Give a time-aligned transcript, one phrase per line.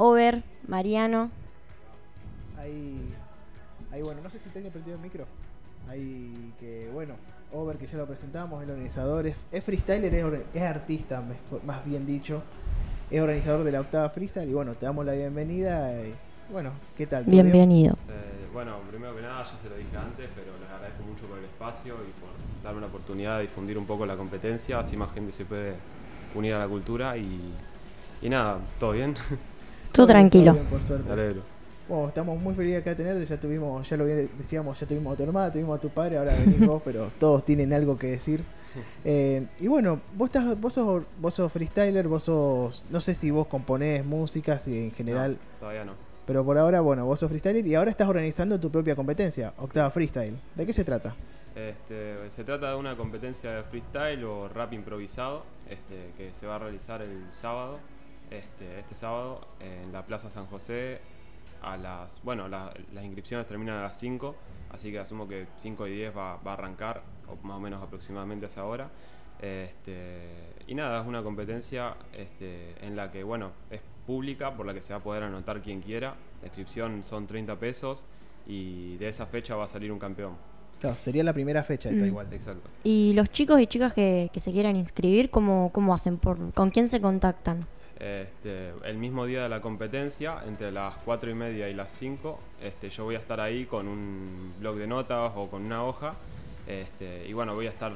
[0.00, 1.28] Over, Mariano.
[2.56, 3.12] Ahí,
[3.90, 5.26] ahí bueno, no sé si tengo prendido el micro.
[5.88, 7.14] Ahí que, bueno,
[7.52, 11.20] Over, que ya lo presentamos, el organizador, es, es freestyler, es, artista,
[11.66, 12.42] más bien dicho.
[13.10, 15.90] Es organizador de la octava freestyle y bueno, te damos la bienvenida.
[16.00, 16.14] y,
[16.52, 17.24] bueno, ¿qué tal?
[17.24, 17.94] Bienvenido.
[18.08, 21.38] Eh, bueno, primero que nada, ya se lo dije antes, pero les agradezco mucho por
[21.38, 22.30] el espacio y por
[22.62, 25.74] darme la oportunidad de difundir un poco la competencia, así más gente se puede
[26.36, 27.52] unir a la cultura y,
[28.22, 29.16] y nada, ¿todo bien?
[29.92, 30.52] Tú tranquilo.
[30.54, 31.34] bien, por suerte.
[31.88, 35.14] Bueno, estamos muy felices acá de tenerte, ya tuvimos, ya lo bien decíamos, ya tuvimos
[35.14, 38.08] a tu hermana, tuvimos a tu padre, ahora venís vos, pero todos tienen algo que
[38.08, 38.42] decir.
[39.04, 43.30] Eh, y bueno, vos estás, vos sos, vos sos freestyler, vos sos, no sé si
[43.30, 45.94] vos componés música, si en general, No, todavía no.
[46.26, 49.90] pero por ahora, bueno, vos sos freestyler y ahora estás organizando tu propia competencia, Octava
[49.90, 50.36] Freestyle.
[50.54, 51.16] ¿De qué se trata?
[51.56, 56.56] Este, se trata de una competencia de freestyle o rap improvisado este, que se va
[56.56, 57.78] a realizar el sábado,
[58.30, 61.00] este, este sábado en la Plaza San José
[61.62, 64.34] a las, bueno, la- las inscripciones terminan a las 5,
[64.70, 67.82] así que asumo que 5 y 10 va, va a arrancar, o más o menos
[67.82, 68.88] aproximadamente a esa hora.
[69.40, 70.28] Este,
[70.66, 74.82] y nada, es una competencia este, en la que, bueno, es pública, por la que
[74.82, 76.14] se va a poder anotar quien quiera.
[76.42, 78.04] La inscripción son 30 pesos
[78.46, 80.34] y de esa fecha va a salir un campeón.
[80.80, 82.08] Claro, sería la primera fecha esta Mm.
[82.08, 82.26] igual.
[82.32, 82.68] Exacto.
[82.84, 86.18] Y los chicos y chicas que, que se quieran inscribir, ¿cómo, cómo hacen?
[86.18, 87.60] Por, ¿Con quién se contactan?
[87.98, 92.38] Este, el mismo día de la competencia, entre las 4 y media y las 5,
[92.62, 96.14] este, yo voy a estar ahí con un blog de notas o con una hoja.
[96.66, 97.92] Este, y bueno, voy a estar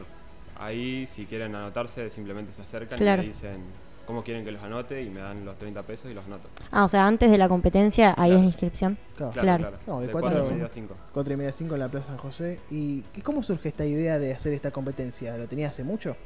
[0.59, 1.07] ahí.
[1.07, 3.23] Si quieren anotarse, simplemente se acercan Claro.
[3.23, 3.59] y me dicen
[4.05, 6.49] cómo quieren que los anote y me dan los 30 pesos y los anoto.
[6.73, 8.35] Ah, o sea, antes de la competencia, ahí Claro.
[8.35, 8.99] es la inscripción.
[9.17, 9.73] Claro, Claro.
[9.87, 10.97] No, de de cuatro 4 a y media a 5.
[11.15, 12.59] Cuatro y media cinco en la Plaza San José.
[12.73, 15.37] ¿Y cómo surge esta idea de hacer esta competencia?
[15.39, 16.17] ¿Lo tenías hace mucho?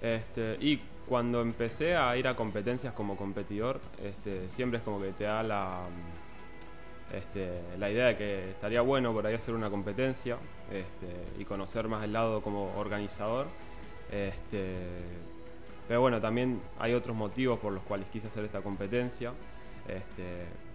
[0.00, 5.12] Este, y cuando empecé a ir a competencias como competidor, este, siempre es como que
[5.12, 9.70] te da la, mm, este, la idea de que estaría bueno por ahí hacer una
[9.70, 10.36] competencia
[10.70, 13.46] este, y conocer más el lado como organizador.
[15.88, 19.32] Pero bueno, también hay otros motivos por los cuales quise hacer esta competencia.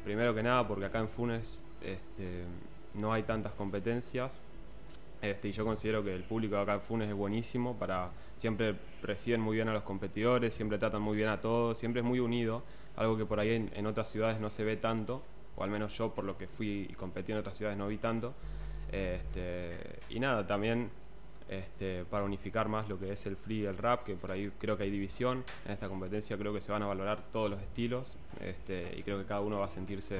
[0.06, 1.62] Primero que nada, porque acá en Funes
[2.94, 4.40] no hay tantas competencias.
[5.22, 8.76] Este, y yo considero que el público de acá en Funes es buenísimo para siempre
[9.04, 12.20] reciben muy bien a los competidores, siempre tratan muy bien a todos, siempre es muy
[12.20, 12.64] unido,
[12.96, 15.22] algo que por ahí en, en otras ciudades no se ve tanto,
[15.56, 17.98] o al menos yo por lo que fui y competí en otras ciudades no vi
[17.98, 18.34] tanto.
[18.92, 20.90] Este, y nada, también
[21.50, 24.52] este, para unificar más lo que es el free y el rap, que por ahí
[24.58, 25.44] creo que hay división.
[25.66, 29.20] En esta competencia creo que se van a valorar todos los estilos este, y creo
[29.20, 30.20] que cada uno va a sentirse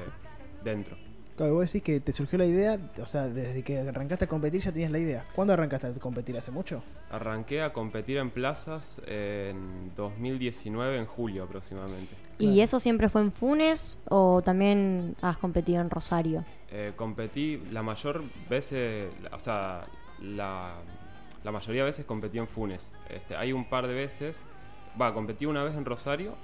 [0.62, 0.96] dentro.
[1.36, 4.60] Claro, vos decís que te surgió la idea, o sea, desde que arrancaste a competir
[4.60, 5.24] ya tenías la idea.
[5.34, 6.36] ¿Cuándo arrancaste a competir?
[6.36, 6.82] ¿Hace mucho?
[7.10, 12.14] Arranqué a competir en plazas en 2019, en julio aproximadamente.
[12.38, 12.62] ¿Y Claro.
[12.62, 16.44] eso siempre fue en Funes o también has competido en Rosario?
[16.70, 19.84] Eh, competí la mayor veces, o sea,
[20.20, 20.74] la,
[21.44, 22.90] la mayoría de veces competí en Funes.
[23.10, 24.42] Este, hay un par de veces,
[25.00, 26.34] va, competí una vez en Rosario,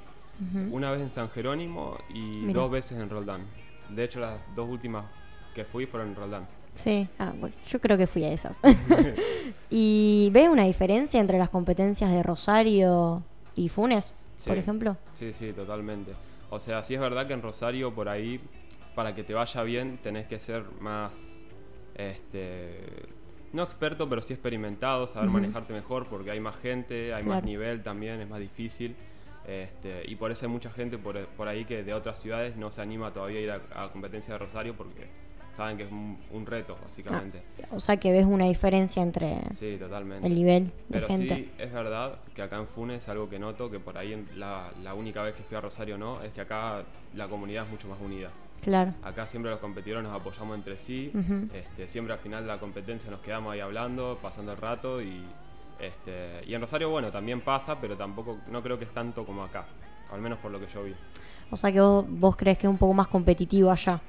[0.70, 2.60] una vez en San Jerónimo y Mira.
[2.60, 3.41] dos veces en Roldán.
[3.88, 5.04] De hecho, las dos últimas
[5.54, 6.47] que fui fueron en Roldán.
[6.75, 8.60] Sí, ah, bueno, yo creo que fui a esas.
[9.71, 13.22] ¿Y ves una diferencia entre las competencias de Rosario
[13.56, 14.12] y Funes,
[14.47, 14.97] por ejemplo?
[15.15, 16.12] Sí, sí, totalmente.
[16.50, 18.41] O sea, sí es verdad que en Rosario por ahí,
[18.94, 21.43] para que te vaya bien, tenés que ser más,
[21.97, 22.81] este,
[23.53, 27.37] no experto, pero sí experimentado, saber manejarte mejor porque hay más gente, hay Claro.
[27.41, 28.94] más nivel también, es más difícil.
[29.49, 32.71] Este, y por eso hay mucha gente por, por ahí que de otras ciudades no
[32.71, 35.07] se anima todavía a ir a, a competencia de Rosario porque
[35.51, 37.43] saben que es un, un reto, básicamente.
[37.73, 40.27] O sea que ves una diferencia entre Sí, totalmente.
[40.27, 41.35] el nivel de Pero gente.
[41.35, 44.71] sí, es verdad que acá en Funes algo que noto, que por ahí en la,
[44.83, 46.85] la única vez que fui a Rosario no, es que acá
[47.15, 48.31] la comunidad es mucho más unida.
[48.61, 48.93] Claro.
[49.03, 51.11] Acá siempre los competidores nos apoyamos entre sí,
[51.55, 55.23] este, siempre al final de la competencia nos quedamos ahí hablando, pasando el rato y,
[55.81, 59.43] este, y en Rosario, bueno, también pasa, pero tampoco, no creo que es tanto como
[59.44, 59.66] acá,
[60.12, 60.94] al menos por lo que yo vi.
[61.50, 64.00] O sea que vos, vos crees que es un poco más competitivo allá.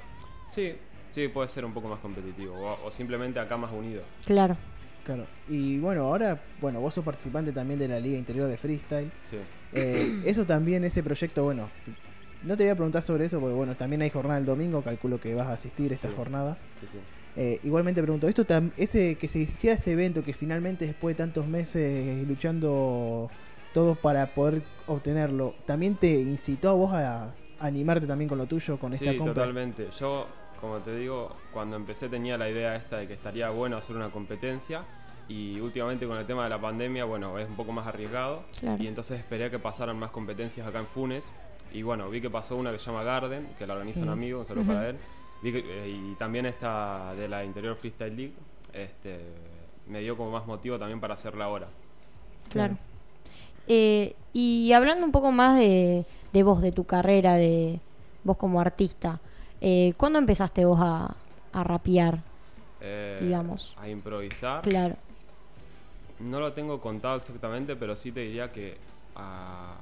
[0.48, 0.74] Sí,
[1.10, 4.02] sí, puede ser un poco más competitivo, o, o simplemente acá más unido.
[4.26, 4.58] Claro.
[5.04, 5.26] Claro.
[5.48, 9.12] Y bueno, ahora, bueno, vos sos participante también de la Liga Interior de Freestyle.
[9.24, 9.38] Sí.
[9.74, 11.70] Eh, eso también, ese proyecto, bueno,
[12.44, 15.20] no te voy a preguntar sobre eso porque, bueno, también hay jornada el domingo, calculo
[15.20, 16.14] que vas a asistir a esta Sí.
[16.16, 16.58] jornada.
[16.80, 17.00] Sí, sí.
[17.42, 21.24] Eh, igualmente pregunto, esto tam- ese que se hiciera ese evento que finalmente después de
[21.24, 23.32] tantos meses luchando
[23.74, 27.32] todos para poder obtenerlo, ¿también te incitó a vos a, a
[27.62, 29.36] animarte también con lo tuyo, con esta Sí, compra?
[29.36, 29.88] totalmente.
[29.98, 30.28] Yo,
[30.60, 34.10] como te digo, cuando empecé tenía la idea esta de que estaría bueno hacer una
[34.10, 34.84] competencia
[35.30, 38.84] y últimamente con el tema de la pandemia, bueno, es un poco más arriesgado Claro.
[38.84, 41.32] y entonces esperé a que pasaran más competencias acá en Funes
[41.72, 44.40] y bueno, vi que pasó una que se llama Garden, que la organiza un amigo,
[44.42, 44.98] un saludo para él.
[45.44, 48.34] Eh, y también esta de la Interior Freestyle League,
[48.74, 49.20] este,
[49.88, 51.68] me dio como más motivo también para hacerla ahora.
[52.50, 52.78] Claro.
[53.68, 57.80] Eh, y hablando un poco más de, de vos, de tu carrera, de
[58.24, 59.20] vos como artista,
[59.62, 61.16] eh, ¿cuándo empezaste vos a,
[61.54, 62.22] a rapear?
[62.82, 63.76] Eh, Digamos.
[63.78, 64.62] A improvisar.
[64.62, 64.96] Claro,
[66.20, 68.78] No lo tengo contado exactamente, pero sí te diría que
[69.16, 69.76] a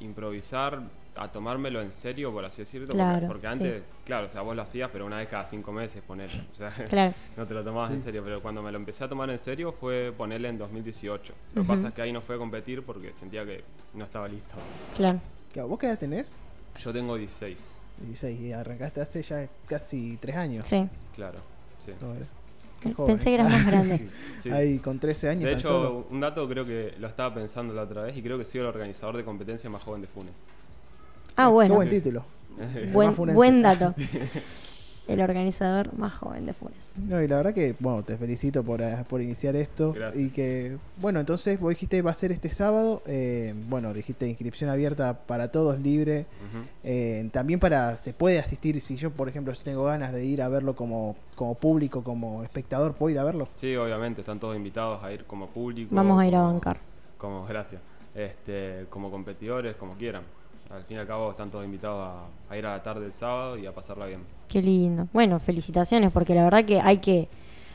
[0.00, 0.82] improvisar,
[1.16, 2.86] a tomármelo en serio, por así decirlo.
[2.88, 5.70] porque- Claro, porque, antes, claro, o sea, vos lo hacías, pero una vez cada cinco
[5.72, 6.28] meses, poner.
[6.52, 7.14] O sea, claro.
[7.36, 8.22] no te lo tomabas en serio.
[8.24, 11.32] Pero cuando me lo empecé a tomar en serio fue ponerle en 2018.
[11.54, 13.62] Lo que pasa es que ahí no fue a competir porque sentía que
[13.94, 14.54] no estaba listo.
[14.96, 15.20] Claro.
[15.68, 16.42] ¿Vos qué edad tenés?
[16.78, 20.66] Yo tengo 16, 16 y arrancaste hace ya casi 3 años.
[20.66, 20.88] Sí.
[21.14, 21.38] claro.
[21.84, 21.92] Sí.
[22.00, 22.12] No.
[22.80, 23.14] Qué joven.
[23.14, 24.08] Pensé que eras más grande.
[24.42, 24.50] Sí.
[24.50, 26.06] Ahí con 13 años De tan hecho, solo.
[26.10, 28.66] un dato creo que lo estaba pensando la otra vez y creo que soy el
[28.66, 30.32] organizador de competencia más joven de Funes.
[31.36, 31.74] Ah, Qué bueno.
[31.74, 32.24] buen título.
[32.92, 33.94] Buen, buen dato.
[35.06, 36.98] El organizador más joven de Funes.
[36.98, 39.92] No, y la verdad que, bueno, te felicito por, eh, por iniciar esto.
[39.92, 40.24] Gracias.
[40.24, 43.02] Y que, bueno, entonces vos dijiste va a ser este sábado.
[43.04, 46.24] eh, bueno, dijiste inscripción abierta para todos, libre.
[46.84, 50.48] Eh, también para, se puede asistir, si yo, por ejemplo, tengo ganas de ir a
[50.48, 53.48] verlo como, como público, como espectador, ¿puedo ir a verlo?
[53.56, 55.94] Sí, obviamente, están todos invitados a ir como público.
[55.94, 56.78] Vamos a ir a bancar.
[57.18, 57.82] Como, gracias.
[58.14, 60.22] Este, como competidores, como quieran.
[60.70, 63.12] Al fin y al cabo están todos invitados a, a ir a la tarde del
[63.12, 64.20] sábado y a pasarla bien.
[64.48, 65.06] Qué lindo.
[65.12, 67.28] Bueno, felicitaciones, porque la verdad que hay que,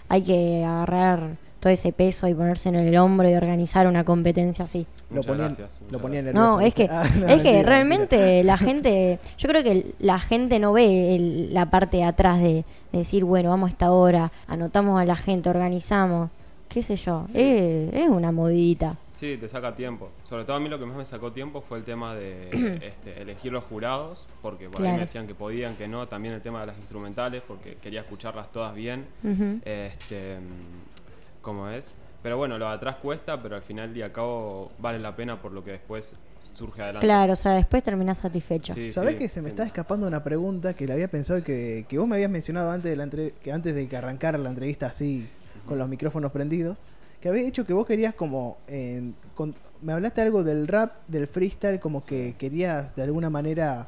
[0.09, 4.65] hay que agarrar todo ese peso y ponerse en el hombro y organizar una competencia
[4.65, 4.85] así.
[5.09, 5.77] Lo Muchas ponía, gracias.
[5.81, 6.35] lo muchas ponía gracias.
[6.35, 6.57] nervioso.
[6.59, 8.43] No, es que, Ah, no, es que mentira, realmente mentira.
[8.43, 12.63] la gente, yo creo que la gente no ve el- la parte de atrás de,
[12.91, 16.29] de decir, bueno, vamos a esta hora, anotamos a la gente, organizamos,
[16.69, 17.37] qué sé yo, Sí.
[17.39, 18.95] es, es una movidita.
[19.19, 20.09] Sí, te saca tiempo.
[20.23, 22.49] Sobre todo a mí lo que más me sacó tiempo fue el tema de
[22.81, 24.95] este, elegir los jurados, porque por ahí Claro.
[24.95, 26.07] me decían que podían, que no.
[26.07, 29.05] También el tema de las instrumentales, porque quería escucharlas todas bien.
[29.23, 29.59] Ujú.
[29.65, 31.93] Este, mm, ¿Cómo es?
[32.23, 35.41] Pero bueno, lo de atrás cuesta, pero al final y al cabo vale la pena
[35.41, 36.15] por lo que después
[36.53, 37.05] surge adelante.
[37.05, 38.73] Claro, o sea, después terminás satisfecho.
[38.73, 38.91] Sí.
[38.91, 39.49] ¿Sabés que se me sí.
[39.51, 42.91] está escapando una pregunta que le había pensado que, que vos me habías mencionado antes
[42.91, 45.27] de, la entre- que antes de que arrancara la entrevista así,
[45.65, 46.77] con los micrófonos prendidos?
[47.21, 48.57] Que había dicho que vos querías como...
[48.67, 53.87] eh, con- me hablaste algo del rap, del freestyle, como que querías de alguna manera,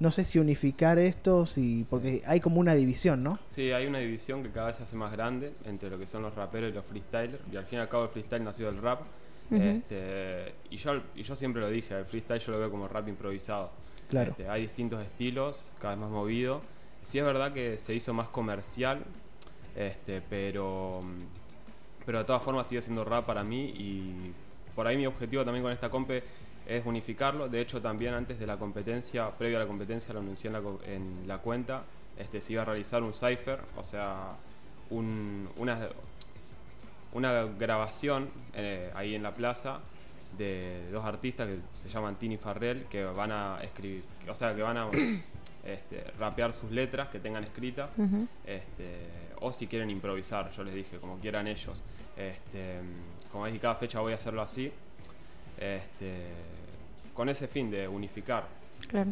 [0.00, 3.38] no sé si unificar esto, si, porque hay como una división, ¿no?
[3.46, 6.22] Sí, hay una división que cada vez se hace más grande entre lo que son
[6.22, 7.38] los raperos y los freestylers.
[7.52, 9.02] Y al fin y al cabo el freestyle nació del rap.
[9.50, 13.08] Este, y, yo, y yo siempre lo dije, el freestyle yo lo veo como rap
[13.08, 13.70] improvisado.
[14.10, 14.32] Claro.
[14.32, 16.60] Este, hay distintos estilos, cada vez más movido.
[17.02, 19.04] Sí es verdad que se hizo más comercial,
[19.76, 21.02] este, pero,
[22.08, 24.32] pero de todas formas sigue siendo rap para mí y
[24.74, 26.24] por ahí mi objetivo también con esta compe
[26.66, 27.50] es unificarlo.
[27.50, 30.62] De hecho, también antes de la competencia, previo a la competencia, lo anuncié en la,
[30.86, 31.82] en la cuenta,
[32.16, 34.36] este, se iba a realizar un cipher, o sea,
[34.88, 35.86] un- una,
[37.12, 39.80] una grabación eh, ahí en la plaza
[40.38, 44.62] de dos artistas que se llaman Tini Farrell que van a escribir, o sea, que
[44.62, 44.88] van a
[45.64, 47.94] este, rapear sus letras que tengan escritas,
[48.44, 49.08] este,
[49.40, 51.82] o si quieren improvisar, yo les dije, como quieran ellos.
[52.16, 52.80] Este,
[53.30, 54.72] como dije, cada fecha voy a hacerlo así,
[55.58, 56.26] este,
[57.14, 58.46] con ese fin de unificar,
[58.86, 59.10] Claro.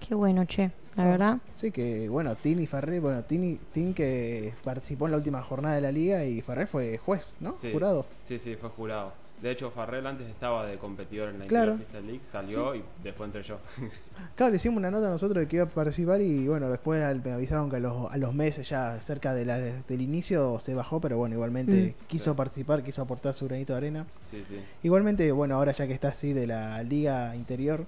[0.00, 1.38] Qué bueno, che, la verdad.
[1.52, 5.80] Sí, que bueno, Tini Farrell, bueno, Tini, Tin que participó en la última jornada de
[5.80, 7.56] la liga y Farrell fue juez, ¿no?
[7.56, 7.72] Sí.
[7.72, 8.06] Jurado.
[8.22, 9.12] Sí, sí, fue jurado.
[9.42, 11.78] De hecho, Farrell antes estaba de competidor en la Claro.
[12.04, 13.58] League, salió y después entré yo.
[14.34, 17.00] Claro, le hicimos una nota a nosotros de que iba a participar y bueno, después
[17.24, 20.74] me avisaron que a los, a los meses ya cerca de la- del inicio se
[20.74, 22.06] bajó, pero bueno, igualmente Mm.
[22.08, 22.36] quiso Sí.
[22.36, 24.06] participar, quiso aportar su granito de arena.
[24.24, 24.56] sí, sí.
[24.82, 27.84] Igualmente, bueno, ahora ya que está así de la liga interior,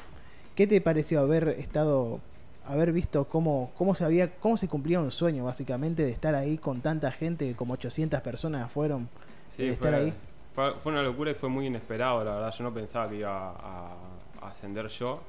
[0.55, 2.21] ¿qué te pareció haber estado,
[2.65, 6.59] haber visto cómo, cómo se había, cómo se cumplía un sueño básicamente de estar ahí
[6.59, 9.09] con tanta gente, como 800 personas fueron,
[9.49, 10.13] Sí, fue, estar ahí?
[10.61, 12.55] Fue, fue una locura y fue muy inesperado, la verdad.
[12.57, 13.95] Yo no pensaba que iba a,
[14.43, 15.21] a ascender yo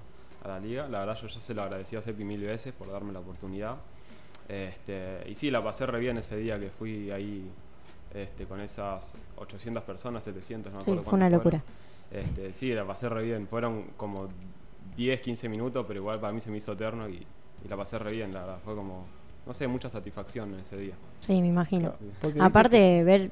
[0.43, 0.87] a la liga.
[0.89, 3.75] La verdad, yo ya se lo agradecí a Sepi mil veces por darme la oportunidad.
[4.49, 7.49] Este, y sí, la pasé re bien ese día que fui ahí
[8.13, 11.63] este, con esas 800 personas, 700, no me Sí, acuerdo fue una locura.
[12.11, 12.25] fueron.
[12.29, 13.47] Este, sí, la pasé re bien.
[13.47, 14.27] Fueron como
[14.97, 17.25] 10, 15 minutos, pero igual para mí se me hizo eterno y,
[17.63, 18.59] y la pasé re bien, la verdad.
[18.65, 19.05] Fue como,
[19.45, 20.93] no sé, mucha satisfacción en ese día.
[21.19, 21.93] Sí, me imagino.
[22.39, 23.31] Aparte, ver,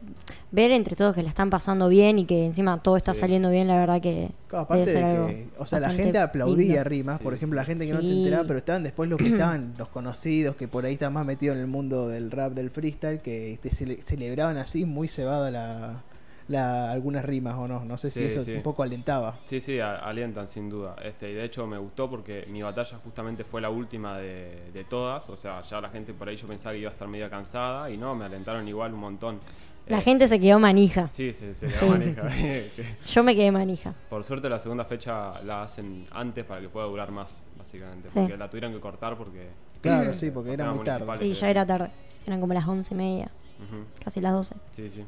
[0.51, 3.21] ver entre todos que la están pasando bien y que encima todo está Sí.
[3.21, 4.31] saliendo bien, la verdad que.
[4.47, 6.83] Claro, aparte debe de que, o sea, la gente aplaudía lindo.
[6.85, 9.27] rimas, Sí, por ejemplo, la gente que no se enteraba, pero estaban después los que
[9.29, 12.69] estaban, los conocidos, que por ahí están más metidos en el mundo del rap, del
[12.71, 16.03] freestyle, que te cele- celebraban así, muy cebada la,
[16.49, 17.85] la, algunas rimas o no.
[17.85, 18.53] No sé si Sí, eso sí.
[18.53, 19.37] un poco alentaba.
[19.45, 20.95] Sí, sí, a- alientan sin duda.
[21.03, 24.83] Este, y de hecho me gustó porque mi batalla justamente fue la última de, de
[24.83, 25.29] todas.
[25.29, 27.89] O sea, ya la gente por ahí yo pensaba que iba a estar media cansada
[27.89, 29.39] y no, me alentaron igual un montón.
[29.87, 31.07] La Eh, gente se quedó manija.
[31.11, 31.73] Sí, se, se Sí.
[31.79, 32.23] quedó manija.
[33.07, 33.93] Yo me quedé manija.
[34.09, 38.09] Por suerte la segunda fecha la hacen antes para que pueda durar más, básicamente.
[38.09, 38.15] Sí.
[38.19, 39.47] Porque la tuvieron que cortar porque...
[39.81, 41.05] Claro, sí, porque era muy tarde.
[41.17, 41.89] Sí, ya era tarde.
[42.27, 43.29] Eran como las once y media,
[44.03, 44.55] casi las doce.
[44.73, 45.05] Sí, sí.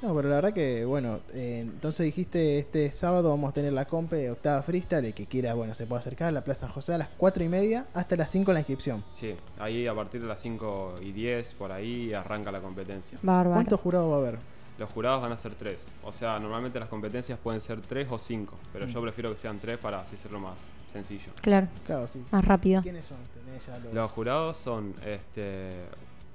[0.00, 3.84] No, pero la verdad que, bueno, eh, entonces dijiste este sábado vamos a tener la
[3.86, 5.04] compe octava freestyle.
[5.06, 7.48] El que quiera, bueno, se puede acercar a la Plaza José a las 4 y
[7.48, 9.02] media hasta las 5 la inscripción.
[9.10, 13.18] Sí, ahí a partir de las 5 y 10, por ahí arranca la competencia.
[13.22, 13.54] Bárbaro.
[13.54, 14.38] ¿Cuántos jurados va a haber?
[14.78, 15.88] Los jurados van a ser tres.
[16.04, 18.90] O sea, normalmente las competencias pueden ser tres o cinco, pero Mm.
[18.90, 20.56] yo prefiero que sean tres para así hacerlo más
[20.92, 21.32] sencillo.
[21.40, 22.22] Claro, Claro, sí.
[22.30, 22.80] más rápido.
[22.82, 23.16] ¿Quiénes son?
[23.44, 23.92] Tenés ya los...
[23.92, 25.70] Los jurados son este,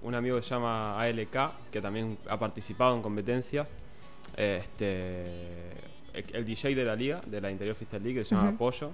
[0.03, 3.75] un amigo que se llama ALK, que también ha participado en competencias.
[4.35, 5.71] Este,
[6.13, 8.57] el, DJ de la liga, de la Interior Freestyle League, que se llama.
[8.57, 8.91] Pollo.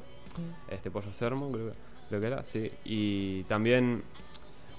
[0.69, 1.77] Este Pollo Sermon, creo, que-
[2.09, 2.71] creo que era, sí.
[2.85, 4.03] Y también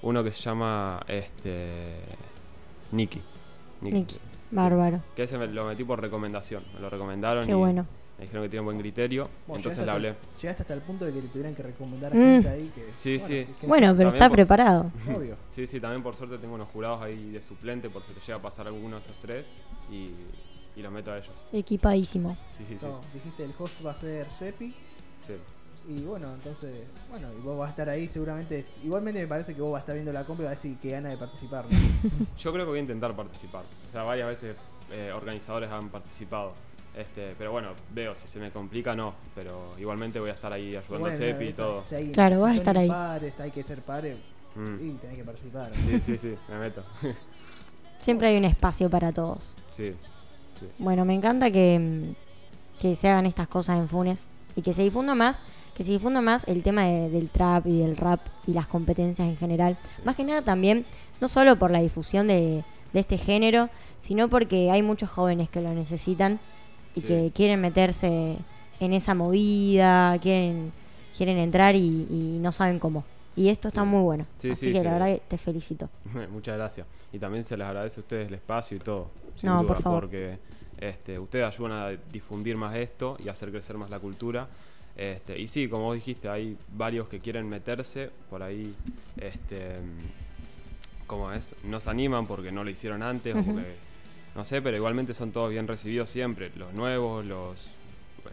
[0.01, 1.99] uno que se llama este,
[2.91, 3.21] Nicky.
[3.81, 4.17] Nicky.
[4.51, 5.01] Bárbaro.
[5.15, 6.63] Que ese me lo metí por recomendación.
[6.73, 7.85] Me lo recomendaron Qué y bueno.
[8.21, 9.23] Me dijeron que tiene buen criterio.
[9.47, 10.39] Bueno, entonces llegaste le hasta- hablé.
[10.41, 12.19] Llegaste hasta el punto de que te tuvieran que recomendar a Mm.
[12.19, 12.85] gente ahí que...
[12.97, 13.47] Sí, sí.
[13.59, 14.91] que- Bueno, pero está por- preparado.
[15.17, 15.37] Obvio.
[15.49, 18.37] Sí, sí, también por suerte tengo unos jurados ahí de suplente por si le llega
[18.37, 19.47] a pasar alguno de esos tres
[19.91, 20.11] y,
[20.75, 21.33] y los meto a ellos.
[21.51, 22.37] Equipadísimo.
[22.51, 22.85] Sí, sí, sí.
[23.13, 24.73] Dijiste el host va a ser Sepi.
[25.25, 25.33] sí.
[25.89, 28.67] Y bueno, entonces, bueno, y vos vas a estar ahí seguramente.
[28.83, 30.77] Igualmente me parece que vos vas a estar viendo la compa y vas a decir
[30.77, 31.65] que gana de participar.
[31.67, 31.71] ¿no?
[32.37, 33.63] Yo creo que voy a intentar participar.
[33.87, 34.55] O sea, varias veces
[34.91, 36.53] eh, organizadores han participado.
[36.95, 39.13] Este, pero bueno, veo, si se me complica, no.
[39.33, 41.83] Pero igualmente voy a estar ahí ayudando Bueno, a Sepi y todo.
[41.87, 42.85] si hay- Claro, si vas a estar ahí.
[42.87, 44.17] impares, hay que ser pares
[44.55, 44.75] Mm.
[44.89, 45.71] y tenés que participar.
[45.75, 46.83] Sí, sí, sí, me meto.
[47.99, 49.55] Siempre hay un espacio para todos.
[49.71, 49.93] sí.
[50.77, 52.13] Bueno, me encanta que,
[52.79, 55.41] que se hagan estas cosas en Funes y que se difunda más,
[55.73, 59.27] que se difunda más el tema de- del trap y del rap y las competencias
[59.27, 59.75] en general.
[60.05, 60.85] Más que nada también,
[61.19, 65.61] no solo por la difusión de, de este género, sino porque hay muchos jóvenes que
[65.61, 66.39] lo necesitan
[66.95, 67.07] y Sí.
[67.07, 68.37] que quieren meterse
[68.79, 70.71] en esa movida, quieren,
[71.15, 73.03] quieren entrar y, y no saben cómo.
[73.35, 73.87] Y esto está Sí.
[73.87, 74.25] muy bueno.
[74.37, 75.89] Sí, Así sí, que la verdad que te felicito.
[76.31, 76.85] Muchas gracias.
[77.13, 79.09] Y también se les agradece a ustedes el espacio y todo.
[79.35, 80.01] Sin No, duda, por favor.
[80.01, 80.37] porque
[80.79, 84.47] este, ustedes ayudan a difundir más esto y hacer crecer más la cultura.
[84.97, 88.73] Este, y sí, como vos dijiste, hay varios que quieren meterse, por ahí,
[89.17, 89.77] este,
[91.07, 91.55] ¿cómo es?
[91.63, 93.75] No se animan porque no lo hicieron antes, o porque,
[94.35, 97.67] no sé, pero igualmente son todos bien recibidos siempre, los nuevos, los,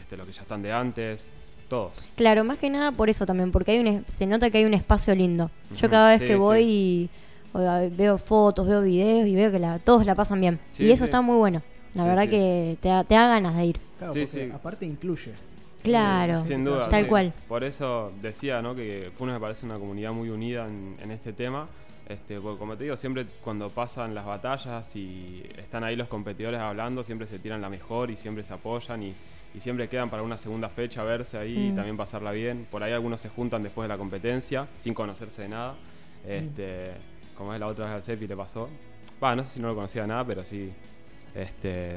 [0.01, 1.31] este, los que ya están de antes,
[1.69, 2.03] todos.
[2.17, 4.65] Claro, más que nada por eso también, porque hay un, es- se nota que hay
[4.65, 5.51] un espacio lindo.
[5.77, 6.39] Yo cada vez sí, que sí.
[6.39, 7.11] voy y
[7.53, 10.59] o, a- veo fotos, veo videos y veo que la, todos la pasan bien.
[10.71, 11.05] Sí, y eso sí.
[11.05, 11.63] está muy bueno.
[11.95, 12.29] La Sí, verdad sí.
[12.31, 13.81] que te da, te da ganas de ir.
[13.99, 14.51] Claro, Sí, porque sí.
[14.55, 15.33] aparte incluye.
[15.83, 16.43] Claro.
[16.43, 16.89] Sin duda.
[16.89, 17.09] Tal sí.
[17.09, 17.33] cual.
[17.49, 18.75] Por eso decía, ¿no?
[18.75, 21.67] Que Funes me parece una comunidad muy unida en, en este tema.
[22.09, 26.59] Este, porque como te digo, siempre cuando pasan las batallas y están ahí los competidores
[26.61, 29.13] hablando, siempre se tiran la mejor y siempre se apoyan y,
[29.55, 31.75] y siempre quedan para una segunda fecha verse ahí y Mm.
[31.77, 32.67] también pasarla bien.
[32.71, 35.75] Por ahí algunos se juntan después de la competencia, sin conocerse de nada.
[36.27, 36.93] Este,
[37.37, 38.69] Como es la otra vez al Cepi le pasó.
[39.23, 40.73] Va, no sé si no lo conocía de nada, pero sí.
[41.35, 41.93] Este,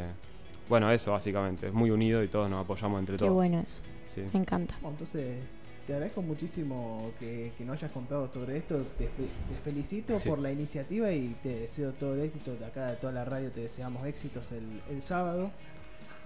[0.70, 1.68] bueno, eso básicamente.
[1.68, 3.34] Es muy unido y todos nos apoyamos entre Qué todos.
[3.34, 3.82] bueno eso.
[4.08, 4.22] Sí.
[4.34, 4.75] Me encanta.
[4.82, 8.77] Bueno, entonces, te agradezco muchísimo que, que nos hayas contado sobre esto.
[8.97, 10.29] Te, fe- te felicito Sí.
[10.29, 12.55] por la iniciativa y te deseo todo el éxito.
[12.55, 15.51] De acá, de toda la radio, te deseamos éxitos el, el sábado.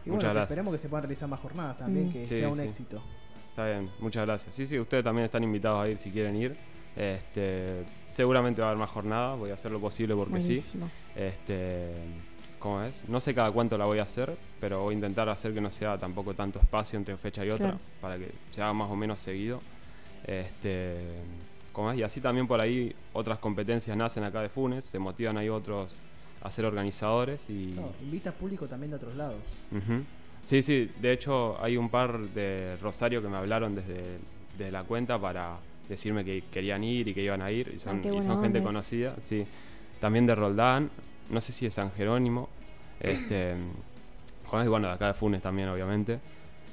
[0.06, 0.44] Y Muchas bueno, gracias.
[0.52, 2.14] esperemos que se puedan realizar más jornadas también, Mm.
[2.14, 2.64] que Sí, sea un sí.
[2.64, 3.02] éxito.
[3.50, 4.54] Está bien, muchas gracias.
[4.54, 6.56] Sí, sí, ustedes también están invitados a ir si quieren ir.
[6.96, 10.48] Este, seguramente va a haber más jornadas, voy a hacer lo posible porque sí.
[10.50, 10.90] Buenísimo.
[11.16, 11.92] Este,
[12.66, 13.08] ¿Cómo es?
[13.08, 15.72] No sé cada cuánto la voy a hacer, pero voy a intentar hacer que no
[15.72, 17.80] sea tampoco tanto espacio entre fecha y otra, Claro.
[18.02, 19.62] para que se haga más o menos seguido.
[20.26, 20.96] Este,
[21.72, 22.00] ¿cómo es?
[22.00, 25.96] Y así también por ahí otras competencias nacen acá de Funes, se motivan ahí otros
[26.42, 27.74] a ser organizadores y...
[27.76, 29.62] No, invitas público también de otros lados.
[30.44, 34.18] Sí, sí, de hecho hay un par de Rosario que me hablaron desde,
[34.58, 35.58] desde la cuenta para
[35.88, 38.64] decirme que querían ir y que iban a ir y son, Ah, y son gente
[38.64, 39.46] conocida, sí.
[40.02, 40.90] También de Roldán,
[41.30, 42.50] no sé si de San Jerónimo,
[43.00, 43.56] este,
[44.48, 46.20] Juan, y bueno, de acá de Funes también, obviamente.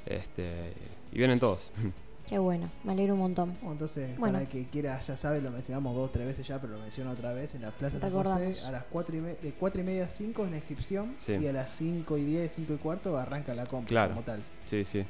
[0.06, 0.72] Este,
[1.12, 1.70] y vienen todos.
[2.28, 2.68] Qué bueno.
[2.84, 3.50] Me alegro un montón.
[3.60, 4.34] Bueno, entonces, Bueno.
[4.34, 6.78] para el que quiera, ya sabe, lo mencionamos dos o tres veces ya, pero lo
[6.80, 8.56] menciono otra vez en la Plaza San José.
[8.66, 11.12] A las 4 y me- de 4 y media a 5 es la inscripción.
[11.16, 11.32] Sí.
[11.34, 14.10] Y a las 5 y 10, 5 y cuarto arranca la compra Claro.
[14.14, 14.40] como tal.
[14.64, 15.04] sí, sí,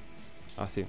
[0.56, 0.84] así.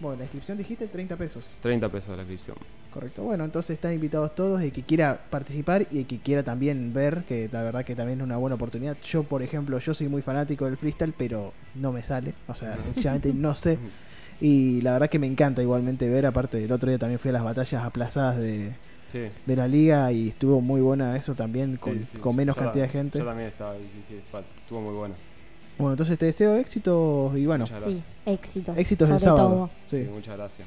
[0.00, 1.58] Bueno, la inscripción dijiste 30 pesos.
[1.60, 2.56] 30 pesos la inscripción.
[2.92, 3.22] Correcto.
[3.22, 7.24] Bueno, entonces están invitados todos, el que quiera participar y el que quiera también ver,
[7.24, 8.96] que la verdad que también es una buena oportunidad.
[9.04, 12.34] Yo, por ejemplo, yo soy muy fanático del freestyle, pero no me sale.
[12.48, 13.78] O sea, sencillamente no sé.
[14.42, 17.32] Y la verdad que me encanta igualmente ver, aparte del otro día también fui a
[17.32, 18.72] las batallas aplazadas de,
[19.08, 19.26] Sí.
[19.44, 22.18] de la liga y estuvo muy buena eso también, con, Sí, sí.
[22.18, 23.18] con menos Yo cantidad de gente.
[23.18, 25.14] Yo también estaba estuvo muy bueno.
[25.76, 28.72] Bueno, entonces te deseo éxito y bueno, Sí, éxito.
[28.76, 29.48] éxitos el sábado.
[29.50, 29.70] todo.
[29.84, 30.04] Sí.
[30.04, 30.66] Sí, muchas gracias.